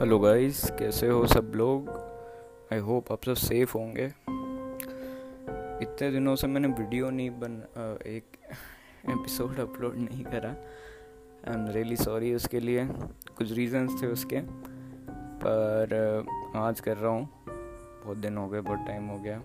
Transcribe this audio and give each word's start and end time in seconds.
Hello 0.00 0.18
guys, 0.18 0.60
कैसे 0.78 1.06
हो 1.08 1.26
सब 1.26 1.52
लोग? 1.54 1.88
आई 2.72 2.78
होप 2.78 3.10
आप 3.12 3.24
सब 3.24 3.34
सेफ़ 3.34 3.72
होंगे। 3.74 4.04
इतने 5.82 6.10
दिनों 6.10 6.34
से 6.36 6.46
मैंने 6.46 6.68
वीडियो 6.68 7.08
नहीं 7.10 7.30
बन 7.30 7.56
एक 8.06 8.36
एपिसोड 9.10 9.58
अपलोड 9.60 9.96
नहीं 9.96 10.24
करा। 10.24 10.48
आई 10.48 11.54
एम 11.54 11.66
रियली 11.68 11.96
सॉरी 11.96 12.32
उसके 12.34 12.60
लिए। 12.60 12.84
कुछ 13.38 13.52
रीजंस 13.52 14.02
थे 14.02 14.06
उसके, 14.06 14.40
पर 15.44 15.94
आज 16.56 16.80
कर 16.80 16.96
रहा 16.96 17.10
हूँ। 17.10 17.28
बहुत 17.48 18.16
दिन 18.16 18.36
हो 18.36 18.48
गए, 18.48 18.60
बहुत 18.60 18.86
टाइम 18.86 19.08
हो 19.08 19.18
गया। 19.18 19.38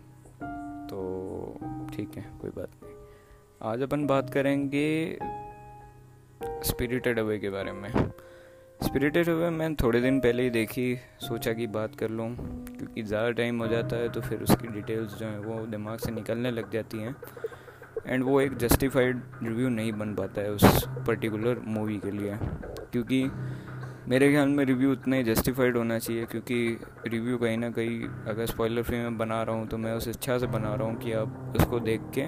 तो 0.89 1.57
ठीक 1.95 2.17
है, 2.17 2.25
कोई 2.41 2.51
बात 2.51 2.83
नहीं। 2.83 2.93
आज 3.71 3.81
अपन 3.81 4.05
बात 4.07 4.29
करेंगे 4.29 5.17
स्पिरिटेड 6.63 7.19
अवे 7.19 7.39
के 7.39 7.49
बारे 7.49 7.71
में। 7.71 7.91
स्पिरिटेड 8.83 9.29
हुए 9.29 9.49
मैं 9.49 9.73
थोड़े 9.75 9.99
दिन 10.01 10.19
पहले 10.19 10.43
ही 10.43 10.49
देखी, 10.49 10.95
सोचा 11.21 11.51
कि 11.53 11.67
बात 11.67 11.95
कर 11.95 12.09
लूँ, 12.09 12.29
क्योंकि 12.67 13.03
ज़्यादा 13.03 13.29
टाइम 13.31 13.59
हो 13.61 13.67
जाता 13.67 13.95
है 13.95 14.09
तो 14.09 14.21
फिर 14.21 14.41
उसकी 14.41 14.67
डिटेल्स 14.67 15.13
जो 15.17 15.25
हैं, 15.25 15.37
वो 15.37 15.65
दिमाग 15.67 15.99
से 15.99 16.11
निकलने 16.11 16.51
लग 16.51 16.71
जाती 16.71 16.99
हैं। 16.99 17.15
एंड 18.07 18.23
वो 18.23 18.39
एक 18.41 18.57
जस्टिफाइड 18.57 19.21
रिव्यू 19.43 19.69
नहीं 19.69 19.91
बन 19.93 20.13
पाता 20.15 20.41
है 20.41 20.51
उस 20.51 20.87
पर्टिकुलर 21.07 21.59
मूवी 21.67 21.97
के 21.97 22.11
लिए। 22.11 22.37
क्योंकि 22.91 23.23
मेरे 24.07 24.29
ख्याल 24.31 24.49
में 24.49 24.63
रिव्यू 24.65 24.91
उतना 24.91 25.15
ही 25.15 25.23
जस्टिफाइड 25.23 25.77
होना 25.77 25.99
चाहिए, 25.99 26.25
क्योंकि 26.25 26.77
रिव्यू 27.07 27.37
कहीं 27.37 27.57
ना 27.57 27.69
कहीं, 27.69 28.03
अगर 28.27 28.45
स्पॉइलर 28.45 28.83
फ्री 28.83 28.97
में 28.97 29.17
बना 29.17 29.41
रहा 29.43 29.55
हूँ 29.55 29.67
तो 29.67 29.77
मैं 29.77 29.93
उस 29.93 30.07
इच्छा 30.07 30.37
से 30.37 30.47
बना 30.47 30.73
रहा 30.75 30.87
हूँ 30.87 30.99
कि 30.99 31.13
आप 31.13 31.55
उसको 31.55 31.79
देख 31.79 32.11
के 32.17 32.27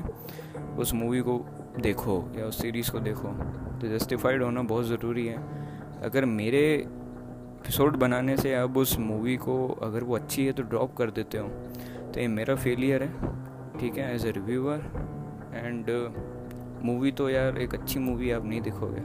उस 0.81 0.93
मूवी 0.93 1.21
को 1.21 1.37
देखो 1.79 2.23
या 2.37 2.45
उस 2.45 2.61
सीरीज़ 2.61 2.91
को 2.91 2.99
देखो। 3.01 3.33
तो 3.79 3.87
जस्टिफाइड 3.89 4.43
होना 4.43 4.61
बहुत 4.63 4.85
ज़रूरी 4.85 5.25
है। 5.27 5.63
अगर 6.05 6.25
मेरे 6.25 6.61
एपिसोड 6.75 7.95
बनाने 7.95 8.35
से 8.37 8.53
अब 8.53 8.77
उस 8.77 8.97
मूवी 8.99 9.35
को 9.37 9.55
अगर 9.83 10.03
वो 10.03 10.15
अच्छी 10.15 10.45
है 10.45 10.51
तो 10.53 10.63
ड्रॉप 10.63 10.95
कर 10.97 11.11
देते 11.11 11.37
हो। 11.37 11.47
तो 11.47 12.19
ये 12.19 12.27
मेरा 12.27 12.55
फेलियर 12.55 13.03
है, 13.03 13.09
ठीक 13.79 13.97
है 13.97 14.13
as 14.15 14.25
a 14.25 14.31
reviewer 14.31 14.81
and 15.55 15.89
movie 16.83 17.11
तो 17.11 17.29
यार 17.29 17.57
एक 17.57 17.73
अच्छी 17.75 17.99
मूवी 17.99 18.31
आप 18.31 18.45
नहीं 18.45 18.61
दिखोगे, 18.61 19.01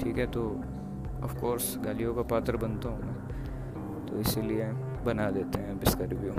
ठीक 0.00 0.18
है 0.18 0.26
तो 0.30 0.44
ऑफ़ 1.24 1.38
कोर्स 1.40 1.74
गालियों 1.84 2.14
का 2.14 2.22
पात्र 2.30 2.56
बनता 2.56 2.88
हूँ 2.88 3.02
मैं। 3.02 4.06
तो 4.06 4.20
इसीलिए 4.20 4.70
बना 5.06 5.30
देते 5.30 5.58
हैं 5.58 5.70
अब 5.70 5.82
इसका 5.82 6.04
रिव्यू 6.04 6.32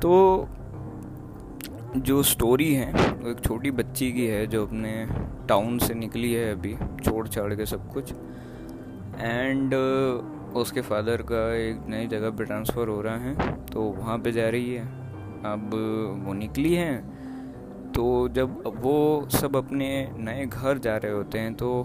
तो 0.00 0.48
जो 1.98 2.22
स्टोरी 2.24 2.72
है, 2.74 2.92
वो 2.92 3.30
एक 3.30 3.40
छोटी 3.40 3.70
बच्ची 3.72 4.12
की 4.12 4.26
है 4.26 4.46
जो 4.46 4.66
अपने 4.66 4.94
टाउन 5.48 5.78
से 5.78 5.94
निकली 5.94 6.32
है 6.32 6.50
अभी 6.52 6.74
छोड़ 7.04 7.26
छाड़ 7.28 7.54
के 7.54 7.66
सब 7.66 7.92
कुछ। 7.92 8.12
एंड 9.24 9.74
uh, 9.74 10.56
उसके 10.56 10.80
फादर 10.80 11.22
का 11.22 11.54
एक 11.54 11.86
नई 11.88 12.06
जगह 12.06 12.30
पे 12.30 12.44
ट्रांसफ़र 12.44 12.88
हो 12.88 13.00
रहा 13.02 13.16
है 13.16 13.52
तो 13.66 13.82
वहाँ 13.82 14.18
पे 14.18 14.32
जा 14.32 14.48
रही 14.48 14.74
है। 14.74 14.84
अब 15.44 15.70
वो 16.26 16.32
निकली 16.32 16.74
हैं 16.74 17.92
तो 17.92 18.28
जब 18.28 18.62
वो 18.76 19.28
सब 19.30 19.56
अपने 19.56 19.88
नए 20.18 20.46
घर 20.46 20.78
जा 20.78 20.96
रहे 20.96 21.12
होते 21.12 21.38
हैं 21.38 21.54
तो 21.54 21.82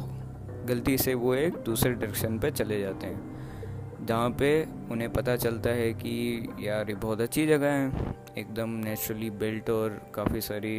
गलती 0.65 0.97
से 0.97 1.13
वो 1.13 1.33
एक 1.35 1.57
दूसरे 1.65 1.93
डायरेक्शन 1.93 2.39
पे 2.39 2.51
चले 2.51 2.81
जाते 2.81 3.07
हैं 3.07 4.05
जहाँ 4.05 4.29
पे 4.29 4.51
उन्हें 4.91 5.11
पता 5.13 5.35
चलता 5.35 5.69
है 5.69 5.93
कि 5.93 6.47
यार 6.59 6.89
ये 6.89 6.95
बहुत 6.95 7.21
अच्छी 7.21 7.47
जगह 7.47 7.71
है। 7.71 8.15
एकदम 8.37 8.69
नेचुरली 8.69 9.29
बिल्ट 9.29 9.69
और 9.69 10.01
काफ़ी 10.15 10.41
सारी 10.41 10.77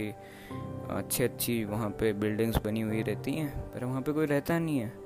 अच्छी 0.91 1.25
अच्छी 1.25 1.65
वहाँ 1.65 1.91
पे 1.91 2.13
बिल्डिंग्स 2.13 2.57
बनी 2.65 2.81
हुई 2.81 3.03
रहती 3.03 3.33
हैं 3.33 3.51
पर 3.73 3.85
वहाँ 3.85 4.03
पे 4.03 4.13
कोई 4.13 4.27
रहता 4.27 4.59
नहीं 4.59 4.79
है। 4.79 5.00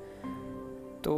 तो 1.05 1.15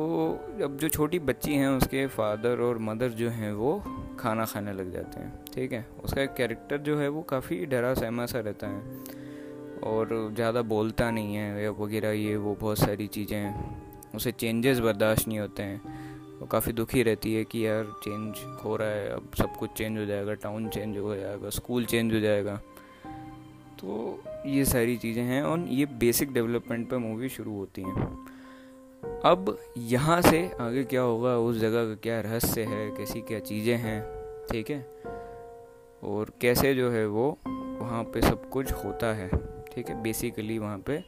अब 0.65 0.77
जो 0.77 0.89
छोटी 0.89 1.19
बच्ची 1.21 1.55
हैं, 1.55 1.69
उसके 1.69 2.07
फादर 2.09 2.61
और 2.61 2.79
मदर 2.79 3.09
जो 3.11 3.29
हैं, 3.31 3.53
वो 3.53 3.83
खाना 4.19 4.45
खाने 4.45 4.73
लग 4.73 4.93
जाते 4.93 5.21
हैं, 5.21 5.33
ठीक 5.55 5.73
है? 5.73 5.87
उसका 6.05 6.25
कैरेक्टर 6.35 6.79
जो 6.79 6.99
है, 6.99 7.09
वो 7.09 7.23
काफ़ी 7.23 7.65
डरा 7.67 7.95
सहमा 7.95 8.27
सा 8.27 8.41
रहता 8.41 8.67
है 8.67 8.83
और 9.85 10.33
ज़्यादा 10.35 10.63
बोलता 10.65 11.11
नहीं 11.11 11.35
है 11.35 11.71
वगैरह 11.73 12.11
ये 12.11 12.37
वो 12.37 12.55
बहुत 12.61 12.79
सारी 12.79 13.07
चीज़ें 13.07 14.15
उसे 14.15 14.33
चेंजेस 14.33 14.79
बर्दाश्त 14.79 15.29
नहीं 15.29 15.39
होते 15.39 15.63
हैं। 15.63 15.81
वो 16.41 16.47
काफ़ी 16.47 16.73
दुखी 16.73 17.03
रहती 17.03 17.35
है 17.35 17.45
कि 17.45 17.67
यार 17.67 17.93
चेंज 18.05 18.37
हो 18.65 18.77
रहा 18.77 18.89
है, 18.89 19.09
अब 19.09 19.31
सब 19.39 19.57
कुछ 19.57 19.71
चेंज 19.71 19.99
हो 19.99 20.05
जाएगा 20.07 20.35
टाउन 20.35 20.69
चेंज 20.69 20.97
हो 20.99 21.15
जाएगा 21.17 21.51
स्कूल 21.51 21.85
चेंज 21.85 22.15
हो 22.15 22.21
जाएगा। 22.21 22.61
तो 23.81 24.23
ये 24.47 24.65
सारी 24.65 24.97
चीज़ें 24.97 25.23
हैं 25.23 25.43
और 25.43 25.67
ये 25.71 25.87
बेसिक 26.01 26.33
डेवलपमेंट 26.33 26.89
पर 26.91 26.97
मूवी 26.99 27.29
शुरू 27.29 27.57
होती 27.57 27.83
हैं। 27.83 28.36
अब 29.25 29.57
यहाँ 29.79 30.21
से 30.23 30.51
आगे 30.61 30.85
क्या 30.85 31.01
होगा? 31.01 31.37
उस 31.39 31.59
जगह 31.59 31.85
का 31.85 31.95
क्या 31.95 32.21
रहस्य 32.21 32.63
है? 32.63 32.91
कैसी 32.91 33.21
क्या 33.21 33.39
चीज़ें 33.41 33.77
हैं? 33.77 34.03
ठीक 34.51 34.71
है? 34.71 34.81
और 36.03 36.33
कैसे 36.41 36.75
जो 36.75 36.91
है 36.91 37.07
वो 37.07 37.39
वहाँ 37.47 38.03
पे 38.05 38.21
सब 38.23 38.49
कुछ 38.51 38.73
होता 38.73 39.13
है? 39.15 39.29
ठीक 39.75 39.89
है? 39.89 40.03
बेसिकली 40.03 40.59
वहाँ 40.59 40.79
पे 40.79 41.03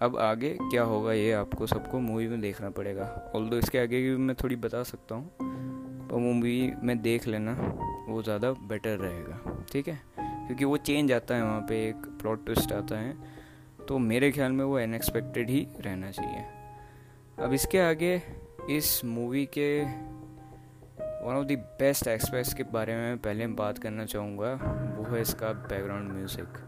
अब 0.00 0.16
आगे 0.16 0.56
क्या 0.60 0.82
होगा 0.82 1.12
ये 1.12 1.32
आपको 1.32 1.66
सबको 1.66 1.98
मूवी 1.98 2.28
में 2.28 2.40
देखना 2.40 2.70
पड़ेगा। 2.70 3.32
ऑल 3.34 3.48
दो 3.48 3.56
इसके 3.56 3.78
आगे 3.78 4.00
भी 4.02 4.16
मैं 4.16 4.36
थोड़ी 4.36 4.56
बता 4.56 4.82
सकता 4.82 5.14
हूँ। 5.14 5.30
पर 6.08 6.16
मूवी 6.16 6.72
में 6.82 7.00
देख 7.02 7.26
लेना, 7.26 7.52
वो 8.08 8.22
ज़्यादा 8.22 8.52
बेटर 8.52 8.96
रहेगा। 8.98 9.64
ठीक 9.72 9.88
है? 9.88 10.00
क्योंकि 10.18 10.64
वो 10.64 10.76
चेंज 10.76 11.12
आता 11.12 11.34
है 11.34 11.42
वहाँ 11.42 11.60
पे, 11.60 11.88
एक 11.88 12.06
प्लॉट 12.20 12.44
ट्विस्ट 12.44 12.72
आता 12.72 12.98
है। 12.98 13.14
तो 13.88 13.98
मेरे 13.98 14.30
ख्याल 14.32 14.52
में 14.52 14.64
वो 14.64 14.78
अनएक्सपेक्टेड 14.78 15.50
ही 15.50 15.66
रहना 15.80 16.10
चाहिए। 16.10 16.59
अब 17.40 17.52
इसके 17.54 17.78
आगे 17.78 18.14
इस 18.70 19.04
मूवी 19.04 19.44
के 19.56 19.68
one 19.82 21.34
of 21.34 21.44
the 21.46 21.52
best 21.80 22.08
aspects 22.08 22.52
के 22.54 22.62
बारे 22.72 22.94
में 22.96 23.18
पहले 23.18 23.46
बात 23.60 23.78
करना 23.78 24.04
चाहूँगा, 24.04 24.52
वो 24.96 25.04
है 25.14 25.20
इसका 25.20 25.52
बैकग्राउंड 25.52 26.12
म्यूज़िक 26.12 26.58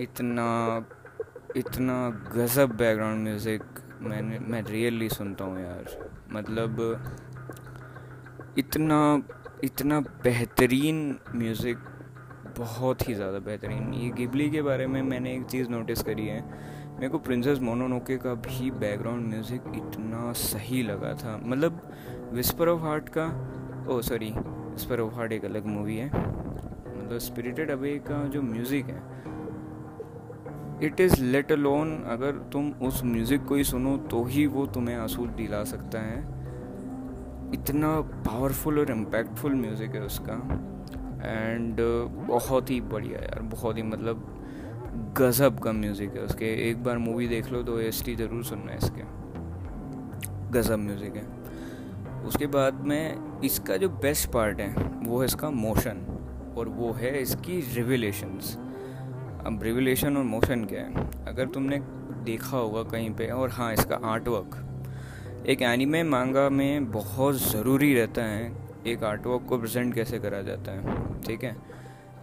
इतना 0.00 0.46
इतना 1.56 1.96
गज़ब 2.34 2.76
बैकग्राउंड 2.76 3.22
म्यूज़िक 3.24 3.62
मैंने, 4.02 4.38
मैं 4.38 4.62
रियली 4.62 5.08
सुनता 5.08 5.44
हूँ 5.44 5.60
यार. 5.60 5.84
मतलब 6.32 6.80
इतना 8.58 9.22
इतना 9.64 10.00
बेहतरीन 10.00 11.18
म्यूज़िक 11.34 11.78
बहुत 12.58 13.08
ही 13.08 13.14
ज़्यादा 13.14 13.38
बेहतरीन. 13.38 13.92
ये 13.94 14.10
गिबली 14.16 14.50
के 14.50 14.62
बारे 14.62 14.86
में 14.86 15.02
मैंने 15.02 15.34
एक 15.36 15.44
चीज़ 15.46 15.68
नोटिस 15.70 16.02
करी 16.02 16.26
है 16.26 16.40
मेरे 16.96 17.08
को 17.08 17.18
प्रिंसेस 17.18 17.58
मोनोनोके 17.60 18.16
का 18.16 18.32
भी 18.36 18.70
बैकग्राउंड 18.72 19.26
म्यूज़िक 19.28 19.62
इतना 19.76 20.32
सही 20.32 20.82
लगा 20.82 21.12
था। 21.14 21.36
मतलब 21.44 21.80
विस्पर 22.32 22.68
ऑफ़ 22.68 22.80
हार्ट 22.82 23.08
का 23.16 23.26
oh 23.90 24.00
sorry 24.02 24.30
Whisper 24.36 25.00
of 25.00 25.14
Heart 25.14 25.32
एक 25.32 25.44
अलग 25.44 25.66
मूवी 25.66 25.96
है। 25.96 26.06
मतलब 26.06 27.18
स्पिरिटेड 27.18 27.70
अवे 27.70 27.94
का 28.08 28.22
जो 28.28 28.42
म्यूज़िक 28.42 28.86
है 28.86 29.02
इट 30.82 31.00
इज़ 31.00 31.22
लेट 31.22 31.52
अलोन 31.52 31.92
अगर 32.06 32.38
तुम 32.52 32.70
उस 32.82 33.02
म्यूज़िक 33.04 33.44
को 33.44 33.54
ही 33.54 33.64
सुनो 33.64 33.96
तो 34.10 34.24
ही 34.24 34.46
वो 34.46 34.66
तुम्हें 34.66 34.96
आँसू 34.96 35.26
दिला 35.36 35.62
सकता 35.64 36.00
है। 36.00 36.18
इतना 37.54 38.00
पावरफुल 38.26 38.78
और 38.78 38.90
इम्पैक्टफुल 38.90 39.54
म्यूज़िक 39.54 39.94
है 39.94 40.02
उसका। 40.02 40.34
एंड 41.24 41.76
बहुत 42.28 42.70
ही 42.70 42.80
बढ़िया 42.80 43.18
यार, 43.18 43.42
बहुत 43.44 43.76
ही 43.76 43.82
मतलब 43.82 44.32
गज़ब 45.18 45.58
का 45.60 45.72
म्यूज़िक 45.72 46.16
है 46.16 46.22
उसके। 46.22 46.52
एक 46.68 46.82
बार 46.84 46.98
मूवी 46.98 47.28
देख 47.28 47.50
लो 47.52 47.62
तो 47.62 47.78
एस 47.80 48.02
ज़रूर 48.08 48.44
सुनना 48.44 48.72
है 48.72 48.78
इसके। 48.78 49.02
गज़ब 50.52 50.78
म्यूज़िक 50.78 51.16
है। 51.16 51.24
उसके 52.24 52.46
बाद 52.46 52.80
में 52.82 53.40
इसका 53.44 53.76
जो 53.76 53.88
बेस्ट 53.88 54.30
पार्ट 54.32 54.60
है, 54.60 54.68
वो 55.06 55.20
है 55.20 55.26
इसका 55.26 55.50
मोशन 55.50 56.04
और 56.58 56.68
वो 56.68 56.92
है 56.92 57.20
इसकी 57.22 57.60
रिविलेशंस 57.74 58.56
अब 59.46 59.62
रिविलेशन 59.62 60.16
और 60.16 60.24
मोशन 60.24 60.64
क्या 60.64 60.80
है? 60.80 61.08
अगर 61.28 61.46
तुमने 61.46 61.78
देखा 62.24 62.56
होगा 62.56 62.82
कहीं 62.82 63.10
पे, 63.10 63.26
और 63.26 63.50
हाँ 63.50 63.72
इसका 63.72 64.00
आर्ट 64.04 64.28
वर्क 64.28 64.62
एक 65.48 65.62
एनिमे 65.62 66.02
मांगा 66.02 66.48
में 66.50 66.90
बहुत 66.92 67.34
ज़रूरी 67.42 67.94
रहता 67.94 68.22
है 68.22 68.52
एक 68.86 69.04
आर्टवर्क 69.04 69.46
को 69.48 69.58
प्रेजेंट 69.58 69.94
कैसे 69.94 70.18
करा 70.18 70.40
जाता 70.42 70.72
है। 70.72 71.20
ठीक 71.22 71.44
है? 71.44 71.56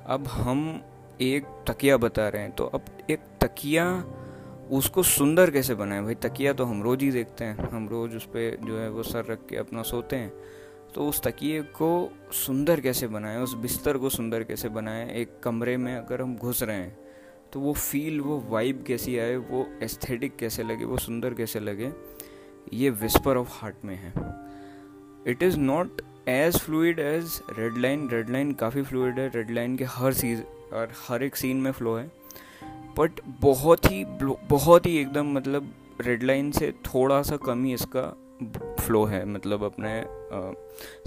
अब 0.08 0.28
हम 0.28 0.82
एक 1.22 1.46
तकिया 1.68 1.98
बता 1.98 2.28
रहे 2.30 2.42
हैं। 2.42 2.52
तो 2.52 2.66
अब 2.66 2.86
एक 3.10 3.20
तकिया, 3.42 4.06
उसको 4.72 5.04
सुंदर 5.04 5.52
कैसे 5.52 5.76
बनाए? 5.76 6.02
भाई, 6.02 6.16
तकिया 6.16 6.54
तो 6.54 6.66
हम 6.66 6.84
रोज़ 6.84 7.00
ही 7.00 7.12
देखते 7.12 7.46
हैं। 7.46 7.70
हम 7.70 7.90
रोज़ 7.90 8.16
उस 8.16 8.26
पर 8.26 8.58
जो 8.64 8.80
है 8.80 8.90
वो 8.90 9.04
सर 9.04 9.26
रख 9.26 9.46
के 9.50 9.56
अपना 9.56 9.82
सोते 9.82 10.16
हैं। 10.16 10.34
तो 10.96 11.08
उस 11.08 11.22
तकिए 11.24 11.62
को 11.62 12.18
सुंदर 12.32 12.80
कैसे 12.82 13.08
बनाएँ? 13.08 13.38
उस 13.38 13.54
बिस्तर 13.54 13.98
को 13.98 14.10
सुंदर 14.10 14.44
कैसे 14.44 14.70
बनाएँ? 14.70 15.10
एक 15.14 15.40
कमरे 15.44 15.78
में 15.78 15.96
अगर 15.96 16.22
हम 16.22 16.36
घुस 16.36 16.64
रहे 16.64 16.76
हैं 16.76 16.98
तो 17.54 17.60
वो 17.60 17.74
फील 17.74 18.22
वो 18.22 18.40
वाइब 18.50 18.84
कैसी 18.88 19.18
आए? 19.18 19.36
वो 19.36 19.68
एस्थेटिक 19.84 20.36
कैसे 20.36 20.64
लगे? 20.64 20.86
वो 20.86 20.98
सुंदर 20.98 21.34
कैसे 21.34 21.60
लगे? 21.60 21.92
ये 22.74 22.90
विस्पर 22.90 23.38
ऑफ़ 23.38 23.50
हार्ट 23.52 23.76
में 23.86 23.96
है। 23.96 24.14
It 25.28 25.44
is 25.44 25.58
not 25.58 26.02
as 26.28 26.58
fluid 26.58 27.00
as 27.00 27.42
Red 27.58 27.78
Line 27.78 28.10
Red 28.10 28.30
Line 28.30 28.52
काफ़ी 28.54 28.82
फ्लूड 28.82 29.20
है। 29.20 29.28
रेड 29.28 29.52
लाइन 29.52 29.78
के 29.78 29.84
हर 29.84 30.14
सीज 30.14 30.44
और 30.74 30.92
हर 31.08 31.24
एक 31.24 31.36
सीन 31.36 31.58
में 31.58 31.72
फ़्लो 31.72 31.96
है। 31.96 32.12
बट 32.98 33.22
बहुत 33.42 33.92
ही 33.92 34.04
बहुत 34.50 34.86
ही 34.86 34.98
एकदम 34.98 35.32
मतलब 35.34 35.74
रेड 36.02 36.24
लाइन 36.24 36.52
से 36.52 36.72
थोड़ा 36.86 37.22
सा 37.22 37.38
कम 37.38 37.64
ही 37.64 37.74
इसका 37.74 38.02
फ़्लो 38.80 39.04
है 39.06 39.24
मतलब 39.26 39.64
अपने 39.64 40.02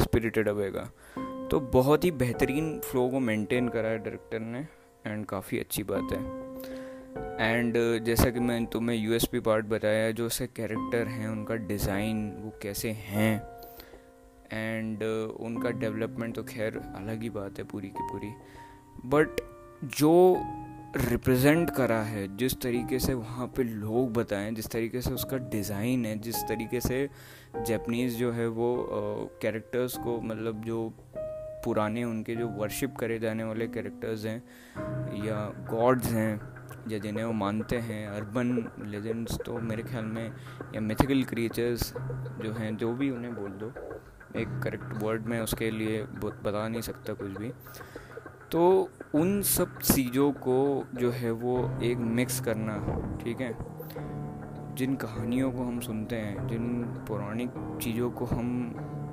स्पिरिटेड 0.03 0.49
अवे 0.49 0.71
का। 0.71 0.91
तो 1.51 1.61
बहुत 1.73 2.05
ही 2.05 2.11
बेहतरीन 2.11 2.79
फ्लो 2.81 3.09
को 3.09 3.21
मेंटेन 3.21 3.69
करा 3.69 3.89
है 3.89 3.99
डायरेक्टर 3.99 4.41
ने 4.41 4.67
एंड 5.07 5.25
काफ़ी 5.27 5.59
अच्छी 5.59 5.83
बात 5.83 6.13
है। 6.13 6.45
एंड 7.41 7.75
जैसा 8.05 8.31
कि 8.31 8.41
मैं 8.41 8.65
तुम्हें 8.67 8.97
यूएसपी 8.97 9.41
पार्ट 9.41 9.67
बताया, 9.67 10.11
जो 10.11 10.27
उसके 10.27 10.47
कैरेक्टर 10.47 11.09
हैं, 11.09 11.29
उनका 11.29 11.55
डिज़ाइन 11.67 12.29
वो 12.41 12.53
कैसे 12.63 12.91
हैं। 12.91 13.35
एंड 14.53 15.03
उनका 15.41 15.71
डेवलपमेंट 15.71 16.35
तो 16.35 16.43
खैर 16.45 16.77
अलग 16.77 17.23
ही 17.23 17.31
बात 17.31 17.59
है 17.59 17.65
पूरी 17.65 17.89
की 17.89 18.09
पूरी। 18.11 18.31
बट 19.07 19.41
जो 19.85 20.43
रिप्रेजेंट 20.97 21.71
करा 21.71 22.01
है, 22.03 22.37
जिस 22.37 22.61
तरीके 22.61 22.99
से 22.99 23.15
वहाँ 23.15 23.47
पे 23.47 23.63
लोग 23.63 24.13
बताएँ, 24.13 24.51
जिस 24.53 24.71
तरीके 24.71 25.01
से 25.01 25.11
उसका 25.11 25.37
डिज़ाइन 25.51 26.05
है, 26.07 26.19
जिस 26.19 26.37
तरीके 26.49 26.81
से 26.81 27.09
जैपनीज़ 27.67 28.17
जो 28.17 28.31
है 28.33 28.47
वो 28.49 28.69
कैरेक्टर्स 29.43 29.97
को 29.97 30.21
मतलब 30.21 30.63
जो 30.65 30.93
पुराने 31.65 32.05
उनके 32.05 32.35
जो 32.37 32.49
वर्शिप 32.49 32.97
करे 32.97 33.19
जाने 33.19 33.45
वाले 33.45 33.67
कैरेक्टर्स 33.67 34.25
हैं, 34.25 34.43
या 35.27 35.37
गॉड्स 35.71 36.07
हैं, 36.07 36.41
या 36.89 36.99
जिन्हें 36.99 37.25
वो 37.25 37.33
मानते 37.33 37.77
हैं 37.77 38.07
अर्बन 38.09 38.71
लेजेंड्स 38.87 39.39
तो 39.47 39.59
मेरे 39.61 39.83
ख्याल 39.83 40.05
में, 40.05 40.33
या 40.75 40.81
मिथिकल 40.81 41.23
क्रिएचर्स 41.25 41.93
जो 42.43 42.53
हैं, 42.53 42.77
जो 42.77 42.93
भी 42.93 43.11
उन्हें 43.11 43.35
बोल 43.35 43.51
दो, 43.51 43.73
एक 44.37 44.61
करेक्ट 44.65 45.03
वर्ड 45.03 45.27
में 45.27 45.41
उसके 45.41 45.71
लिए 45.71 46.03
बता 46.25 46.67
नहीं 46.69 46.83
सकता 46.83 47.13
कुछ 47.13 47.31
भी। 47.31 47.53
तो 48.53 48.89
उन 49.15 49.41
सब 49.43 49.79
चीज़ों 49.79 50.31
को 50.33 50.85
जो 50.95 51.11
है 51.11 51.31
वो 51.31 51.55
एक 51.83 51.99
मिक्स 51.99 52.41
करना 52.41 52.75
ठीक 53.25 53.41
है? 53.41 53.55
जिन 54.77 54.95
कहानियों 54.97 55.51
को 55.53 55.59
हम 55.59 55.81
सुनते 55.81 56.17
हैं 56.17 56.47
जिन 56.49 56.83
पौराणिक 57.09 57.79
चीज़ों 57.83 58.11
को 58.11 58.25
हम 58.25 58.49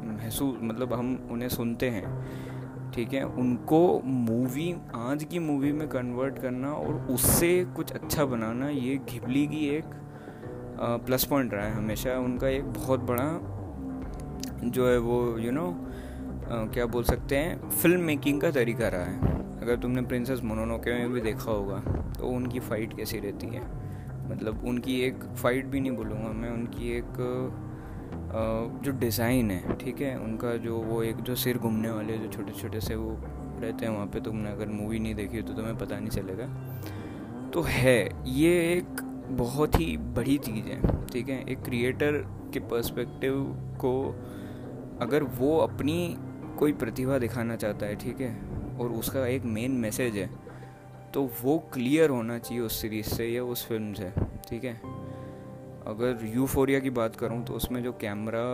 महसूस 0.03 0.57
मतलब 0.61 0.93
हम 0.93 1.15
उन्हें 1.31 1.49
सुनते 1.49 1.89
हैं 1.89 2.91
ठीक 2.91 3.13
है? 3.13 3.23
उनको 3.23 4.01
मूवी 4.05 4.75
आज 4.95 5.23
की 5.23 5.39
मूवी 5.39 5.71
में 5.71 5.87
कन्वर्ट 5.87 6.39
करना 6.39 6.73
और 6.73 6.95
उससे 7.11 7.65
कुछ 7.75 7.91
अच्छा 7.91 8.25
बनाना 8.25 8.69
ये 8.69 8.95
घिबली 9.09 9.45
की 9.47 9.67
एक 9.69 9.85
प्लस 11.05 11.23
पॉइंट 11.23 11.53
रहा 11.53 11.65
है 11.65 11.73
हमेशा। 11.73 12.17
उनका 12.19 12.47
एक 12.47 12.65
बहुत 12.73 12.99
बड़ा 12.99 13.29
जो 14.63 14.87
है 14.89 14.97
वो 14.97 15.21
यू 15.29 15.43
you 15.43 15.51
नो 15.51 15.67
know, 15.67 16.02
क्या 16.47 16.85
बोल 16.85 17.03
सकते 17.03 17.35
हैं 17.35 17.69
फ़िल्म 17.71 18.01
मेकिंग 18.01 18.41
का 18.41 18.51
तरीका 18.51 18.87
रहा 18.87 19.03
है। 19.03 19.41
अगर 19.61 19.75
तुमने 19.75 20.01
प्रिंसेस 20.03 20.41
मोनोनोके 20.43 20.93
में 20.93 21.11
भी 21.13 21.21
देखा 21.21 21.51
होगा 21.51 21.79
तो 22.13 22.27
उनकी 22.27 22.59
फ़ाइट 22.59 22.95
कैसी 22.97 23.19
रहती 23.19 23.47
है? 23.47 23.61
मतलब 24.29 24.63
उनकी 24.67 24.99
एक 25.01 25.23
फ़ाइट 25.35 25.65
भी 25.65 25.79
नहीं 25.79 25.91
बोलूँगा 25.91 26.29
मैं, 26.31 26.49
उनकी 26.51 26.91
एक 26.97 27.13
जो 28.83 28.91
डिज़ाइन 28.91 29.51
है, 29.51 29.75
ठीक 29.77 30.01
है? 30.01 30.17
उनका 30.19 30.55
जो, 30.57 30.77
वो 30.77 31.01
एक 31.03 31.17
जो 31.17 31.35
सिर 31.35 31.57
घूमने 31.57 31.89
वाले 31.89 32.17
जो 32.17 32.27
छोटे 32.27 32.51
छोटे 32.51 32.79
से 32.81 32.95
वो 32.95 33.17
रहते 33.61 33.85
हैं 33.85 33.93
वहाँ 33.93 34.05
पे, 34.07 34.19
तुमने 34.19 34.51
अगर 34.51 34.67
मूवी 34.69 34.99
नहीं 34.99 35.15
देखी 35.15 35.41
तो 35.41 35.53
तुम्हें 35.53 35.77
पता 35.77 35.99
नहीं 35.99 36.09
चलेगा। 36.09 36.47
तो 37.53 37.61
है, 37.61 38.09
ये 38.27 38.51
एक 38.71 39.01
बहुत 39.31 39.79
ही 39.79 39.95
बड़ी 40.15 40.37
चीज़ 40.39 40.65
है, 40.65 41.05
ठीक 41.07 41.29
है? 41.29 41.43
एक 41.43 41.63
क्रिएटर 41.63 42.17
के 42.53 42.59
पर्सपेक्टिव 42.61 43.43
को 43.81 43.93
अगर 45.01 45.23
वो 45.37 45.57
अपनी 45.57 46.15
कोई 46.59 46.73
प्रतिभा 46.73 47.17
दिखाना 47.17 47.55
चाहता 47.55 47.85
है, 47.85 47.95
ठीक 47.95 48.21
है? 48.21 48.41
और 48.79 48.91
उसका 48.91 49.27
एक 49.27 49.43
मेन 49.43 49.71
मैसेज 49.71 50.15
है। 50.15 50.29
तो 51.13 51.29
वो 51.41 51.57
क्लियर 51.73 52.09
होना 52.09 52.37
चाहिए 52.39 52.63
उस 52.63 52.81
सीरीज़ 52.81 53.05
से 53.05 53.27
या 53.27 53.43
उस 53.43 53.67
फ़िल्म 53.67 53.93
से, 53.93 54.11
ठीक 54.49 54.63
है? 54.63 54.73
अगर 55.87 56.19
यूफोरिया 56.35 56.79
की 56.79 56.89
बात 56.89 57.15
करूँ 57.15 57.43
तो 57.45 57.53
उसमें 57.53 57.83
जो 57.83 57.91
कैमरा 57.91 58.45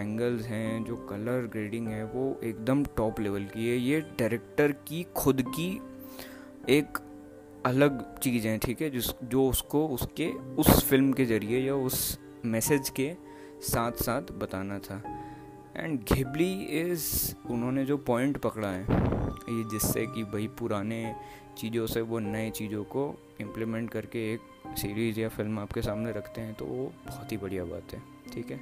एंगल्स 0.00 0.46
हैं, 0.46 0.84
जो 0.84 0.96
कलर 0.96 1.46
ग्रेडिंग 1.46 1.88
है, 1.88 2.04
वो 2.04 2.40
एकदम 2.44 2.84
टॉप 2.84 3.20
लेवल 3.20 3.44
की 3.44 3.68
है। 3.68 3.76
ये 3.76 4.00
डायरेक्टर 4.00 4.72
की, 4.72 5.06
खुद 5.16 5.42
की 5.42 5.80
एक 6.68 6.98
अलग 7.66 8.18
चीज़ 8.18 8.48
है, 8.48 8.58
ठीक 8.58 8.82
है? 8.82 8.90
जिस, 8.90 9.10
जो 9.24 9.48
उसको 9.48 9.88
उसके, 9.88 10.30
उस 10.32 10.84
फ़िल्म 10.84 11.12
के 11.12 11.24
ज़रिए 11.24 11.60
या 11.60 11.74
उस 11.74 12.20
मैसेज 12.44 12.88
के 12.88 13.14
साथ 13.60 13.92
साथ 13.92 14.22
बताना 14.22 14.78
था। 14.78 15.25
एंड 15.76 16.04
घिबली 16.04 16.52
इज़ 16.80 17.06
उन्होंने 17.50 17.84
जो 17.84 17.96
पॉइंट 18.06 18.36
पकड़ा 18.38 18.68
है, 18.68 18.82
ये 18.82 19.64
जिससे 19.70 20.06
कि 20.06 20.22
भाई 20.24 20.46
पुराने 20.58 21.14
चीज़ों 21.58 21.86
से 21.86 22.00
वो 22.00 22.18
नए 22.18 22.50
चीज़ों 22.50 22.84
को 22.84 23.02
इम्प्लीमेंट 23.40 23.90
करके 23.90 24.18
एक 24.32 24.40
सीरीज़ 24.78 25.20
या 25.20 25.28
फ़िल्म 25.28 25.58
आपके 25.58 25.82
सामने 25.82 26.12
रखते 26.12 26.40
हैं 26.40 26.54
तो 26.54 26.64
वो 26.64 26.84
बहुत 27.06 27.32
ही 27.32 27.36
बढ़िया 27.36 27.64
बात 27.64 27.94
है, 27.94 28.02
ठीक 28.34 28.50
है? 28.50 28.60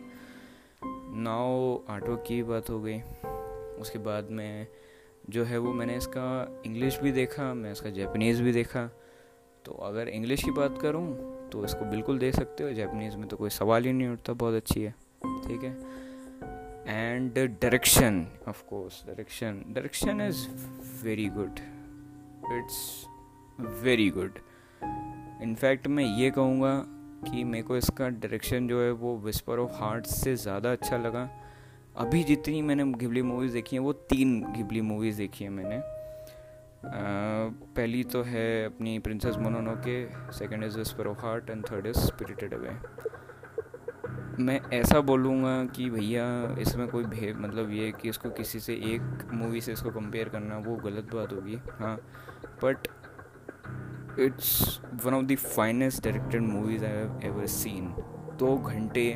नाव 1.17 1.81
आर्टवर्क 1.91 2.25
की 2.29 2.43
बात 2.43 2.71
हो 2.71 2.81
गई, 2.81 3.01
उसके 3.81 3.99
बाद 4.01 4.31
में 4.31 4.67
जो 5.31 5.45
है 5.45 5.59
वो 5.59 5.73
मैंने 5.73 5.97
इसका 5.97 6.63
इंग्लिश 6.67 6.99
भी 7.01 7.13
देखा, 7.13 7.53
मैं 7.55 7.73
इसका 7.73 7.91
जैपनीज़ 7.91 8.43
भी 8.43 8.53
देखा। 8.53 8.87
तो 9.65 9.73
अगर 9.83 10.09
इंग्लिश 10.09 10.43
की 10.45 10.51
बात 10.51 10.79
करूँ 10.83 11.07
तो 11.53 11.65
इसको 11.65 11.85
बिल्कुल 11.85 12.19
दे 12.19 12.33
सकते 12.33 12.65
हो 12.65 12.73
जैपनीज़ 12.73 13.17
में 13.17 13.29
तो 13.29 13.37
कोई 13.37 13.51
सवाल 13.51 13.85
ही 13.85 13.93
नहीं 13.93 14.09
उठता, 14.09 14.33
बहुत 14.33 14.55
अच्छी 14.55 14.83
है, 14.83 14.95
ठीक 15.47 15.63
है? 15.63 15.73
And 16.87 17.35
direction 17.35 18.27
of 18.49 18.63
course 18.69 19.03
direction 19.07 20.21
is 20.21 20.47
very 21.05 21.29
good 21.37 21.61
it's 22.53 23.07
very 23.83 24.09
good 24.11 24.39
in fact 25.43 25.87
मैं 25.89 26.05
ये 26.19 26.31
कहूँगा 26.31 26.75
कि 27.25 27.45
मेरे 27.45 27.63
को 27.63 27.77
इसका 27.77 28.09
डायरेक्शन 28.09 28.69
जो 28.69 28.83
है 28.83 28.91
वो 28.93 29.17
विस्पर 29.19 29.59
ऑफ़ 29.59 29.73
हार्ट 29.83 30.07
से 30.07 30.35
ज़्यादा 30.37 30.73
अच्छा 30.73 30.97
लगा। 30.97 31.29
अभी 31.97 32.23
जितनी 32.25 32.63
मैंने 32.63 32.85
घिबली 32.93 33.23
मूवीज़ 33.23 33.53
देखी 33.53 33.77
हैं 33.77 33.83
वो 33.83 33.93
तीन 34.11 34.41
घिबली 34.53 34.81
मूवीज़ 34.81 35.19
देखी 35.19 35.45
हैं 35.45 35.51
मैंने। 35.51 35.77
आ, 35.77 35.83
पहली 37.77 38.03
तो 38.05 38.23
है 38.23 38.65
अपनी 38.65 38.99
प्रिंसेस 38.99 39.37
मोनोनो 39.37 39.75
के 39.87 39.97
second 40.39 40.65
is 40.65 40.79
Whisper 40.79 41.07
of 41.07 41.21
Heart 41.21 41.51
and 41.51 41.65
third 41.71 41.87
is 41.87 41.99
Spirited 41.99 42.55
Away 42.55 42.77
मैं 44.39 44.61
ऐसा 44.73 45.01
बोलूँगा 45.01 45.65
कि 45.67 45.89
भैया, 45.91 46.25
इसमें 46.61 46.87
कोई 46.89 47.05
भेद 47.05 47.37
मतलब 47.41 47.71
ये 47.71 47.91
कि 48.01 48.09
इसको 48.09 48.31
किसी 48.31 48.61
से 48.61 48.75
एक 48.75 49.29
मूवी 49.33 49.61
से 49.61 49.73
इसको 49.73 49.91
कंपेयर 49.91 50.29
करना, 50.29 50.59
वो 50.59 50.77
गलत 50.77 51.15
बात 51.15 51.33
होगी 51.33 51.59
हाँ। 51.81 51.97
But 52.65 52.89
it's 54.21 54.81
one 55.05 55.15
of 55.15 55.25
the 55.25 55.37
finest 55.37 56.05
directed 56.05 56.43
movies 56.43 56.85
I 56.85 56.91
have 56.91 57.21
ever 57.25 57.47
seen 57.47 57.95
दो 58.39 58.57
घंटे 58.59 59.11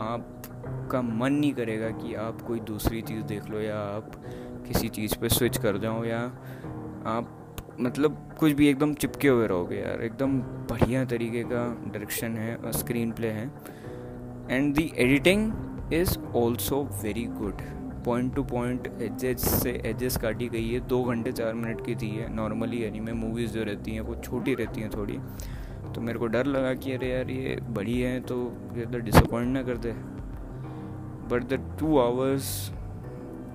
आपका 0.00 1.02
मन 1.02 1.32
नहीं 1.32 1.52
करेगा 1.54 1.90
कि 1.90 2.14
आप 2.14 2.40
कोई 2.42 2.60
दूसरी 2.60 3.02
चीज़ 3.02 3.22
देख 3.24 3.50
लो 3.50 3.60
या 3.60 3.78
आप 3.78 4.10
किसी 4.66 4.88
चीज़ 4.88 5.18
पे 5.18 5.28
स्विच 5.28 5.58
कर 5.58 5.78
जाओ 5.78 6.04
या 6.04 6.20
आप 7.06 7.40
मतलब 7.80 8.36
कुछ 8.38 8.52
भी 8.52 8.68
एकदम 8.68 8.94
चिपके 8.94 9.28
हुए 9.28 9.46
रहोगे 9.46 9.76
यार। 9.76 10.02
एकदम 10.02 10.38
बढ़िया 10.70 11.04
तरीके 11.04 11.42
का 11.42 11.64
डायरेक्शन 11.84 12.36
है 12.36 12.54
और 12.56 12.72
स्क्रीन 12.72 13.12
प्ले 13.12 13.28
है। 13.28 13.46
And 14.50 14.74
the 14.74 14.90
editing 14.98 15.92
is 15.92 16.18
also 16.36 16.82
very 17.02 17.24
good 17.38 17.62
point 18.04 18.34
to 18.34 18.42
point 18.44 18.86
edges 19.02 19.48
से 19.62 19.70
एजेस 19.86 20.16
काटी 20.16 20.48
गई 20.48 20.68
है। 20.68 20.80
दो 20.88 21.02
घंटे 21.04 21.32
चार 21.32 21.54
मिनट 21.54 21.84
की 21.86 21.94
थी 21.96 22.08
है 22.10 22.32
नॉर्मली 22.34 22.82
यानी 22.84 23.00
में 23.00 23.12
मूवीज़ 23.14 23.52
जो 23.52 23.64
रहती 23.64 23.90
हैं, 23.90 24.00
वो 24.00 24.14
छोटी 24.16 24.54
रहती 24.54 24.80
हैं 24.80 24.90
थोड़ी। 24.90 25.18
तो 25.94 26.00
मेरे 26.00 26.18
को 26.18 26.26
डर 26.26 26.46
लगा 26.46 26.72
कि 26.74 26.92
अरे 26.92 27.10
यार, 27.10 27.30
ये 27.30 27.56
बड़ी 27.70 28.00
है 28.00 28.20
तो 28.22 28.36
ज़्यादा 28.74 28.98
डिसअपॉइंट 28.98 29.52
ना 29.52 29.62
कर 29.62 29.76
दे। 29.76 29.92
But 31.28 31.48
the 31.52 31.60
two 31.80 31.98
hours 31.98 32.72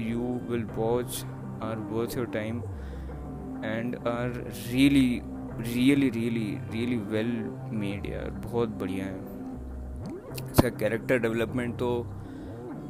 you 0.02 0.40
will 0.50 0.64
watch 0.76 1.24
are 1.64 1.88
worth 1.92 2.18
your 2.18 2.28
time 2.34 2.62
and 3.66 3.96
are 4.08 4.44
really 4.72 5.22
really 5.60 6.10
really 6.10 6.50
really 6.72 6.98
well 7.12 7.32
made 7.80 8.06
यार। 8.06 8.30
बहुत 8.46 8.70
बढ़िया 8.80 9.06
है। 9.06 9.29
इसका 10.32 10.70
कैरेक्टर 10.70 11.20
डेवलपमेंट 11.20 11.76
तो 11.76 12.08